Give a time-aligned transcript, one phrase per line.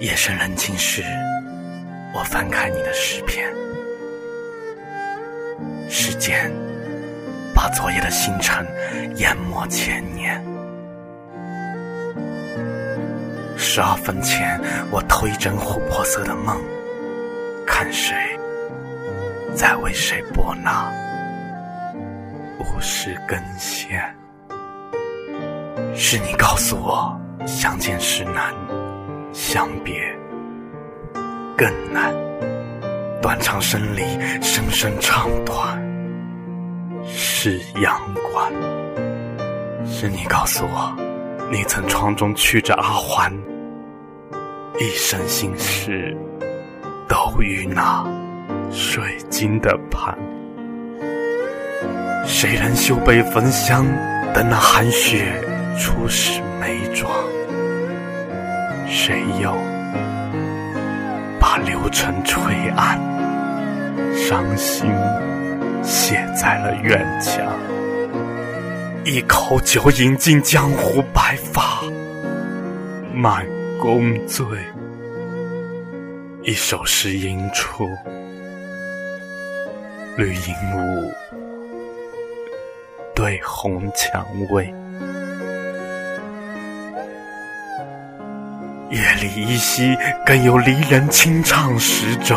[0.00, 1.02] 夜深人静时，
[2.14, 3.52] 我翻开你的诗篇，
[5.90, 6.52] 时间
[7.52, 8.64] 把昨夜的星辰
[9.16, 10.40] 淹没千年。
[13.56, 14.60] 十二分前，
[14.92, 16.56] 我偷一枕琥珀色的梦，
[17.66, 18.14] 看谁
[19.56, 20.88] 在为谁拨那
[22.60, 24.14] 物是根线。
[25.96, 28.54] 是你告诉我，相见时难，
[29.38, 29.94] 相别
[31.56, 32.12] 更难。
[33.22, 34.02] 断肠声里，
[34.42, 35.80] 声声唱断，
[37.06, 38.00] 是阳
[38.32, 38.52] 关。
[39.86, 40.92] 是你告诉我，
[41.52, 43.32] 你曾窗中曲着阿环，
[44.80, 46.16] 一生心事
[47.08, 48.04] 都于那
[48.72, 50.18] 水晶的盘。
[52.26, 53.86] 谁人修杯焚香，
[54.34, 55.32] 等那寒雪？
[55.78, 57.08] 初始眉妆，
[58.88, 59.54] 谁又
[61.38, 62.40] 把流程吹
[62.76, 62.98] 暗？
[64.16, 64.90] 伤心
[65.82, 67.44] 写在了院墙。
[69.04, 71.82] 一口酒饮尽江湖白发，
[73.14, 73.46] 满
[73.80, 74.44] 宫醉。
[76.42, 77.88] 一首诗吟出
[80.16, 81.12] 绿鹦鹉
[83.14, 84.72] 对红蔷薇。
[88.90, 92.36] 夜里依稀，更有离人轻唱十奏。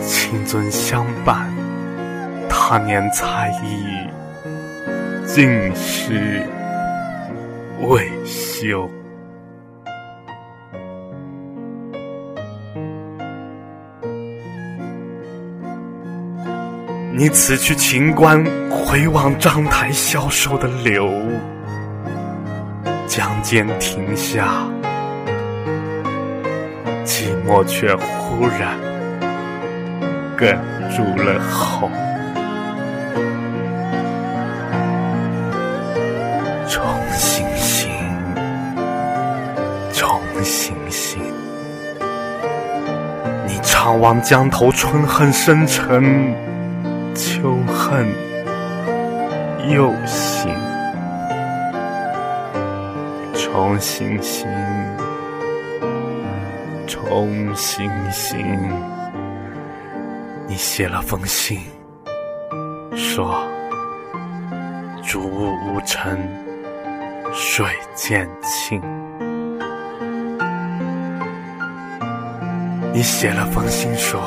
[0.00, 1.52] 亲尊相伴，
[2.48, 3.86] 他年才艺
[5.26, 6.42] 尽是
[7.88, 8.88] 未休。
[17.12, 21.10] 你此去秦关，回望章台消瘦的柳，
[23.08, 24.68] 江间停下。
[27.06, 28.76] 寂寞却忽然
[30.36, 30.58] 哽
[30.94, 31.88] 住了喉。
[36.68, 37.88] 重新醒，
[39.92, 41.22] 重新醒。
[43.46, 46.34] 你怅望江头，春恨深沉，
[47.14, 48.04] 秋恨
[49.70, 50.52] 又醒。
[53.32, 54.48] 重新醒。
[56.86, 58.38] 重新醒，
[60.46, 61.58] 你写了封信，
[62.94, 63.44] 说
[65.02, 66.16] 竹无尘，
[67.32, 68.80] 水渐清。
[72.92, 74.20] 你写了封信，说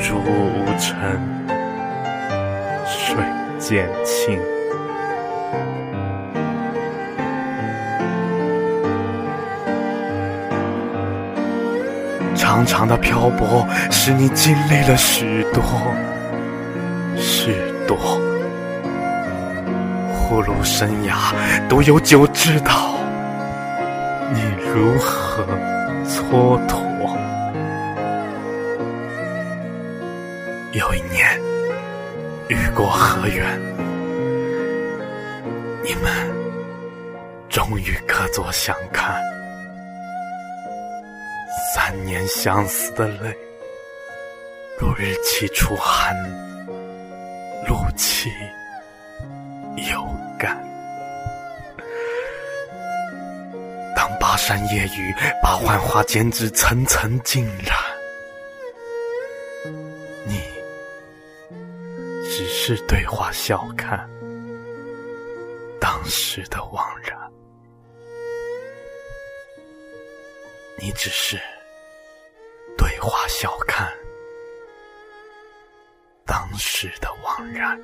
[0.00, 1.20] 竹无尘，
[2.84, 3.16] 水
[3.58, 4.38] 渐清。
[12.54, 15.60] 长长的漂泊，使你经历了许多
[17.16, 17.52] 许
[17.84, 17.98] 多。
[20.14, 21.34] 葫芦生涯，
[21.68, 22.94] 独有酒知道
[24.32, 24.40] 你
[24.72, 25.44] 如何
[26.06, 26.78] 蹉跎。
[30.74, 31.36] 有一年，
[32.46, 33.44] 雨过河源，
[35.82, 36.12] 你们
[37.48, 39.20] 终于可作相看。
[41.74, 43.36] 三年相思的泪，
[44.78, 46.14] 如日期初寒，
[47.66, 48.30] 露气
[49.90, 50.06] 有
[50.38, 50.56] 干。
[53.96, 55.12] 当巴山夜雨
[55.42, 57.76] 把幻花剪纸层层浸染，
[60.24, 60.40] 你
[62.30, 64.08] 只是对花笑看
[65.80, 67.18] 当时的惘然，
[70.78, 71.36] 你只是。
[73.04, 73.92] 对话笑看
[76.24, 77.78] 当时的惘然。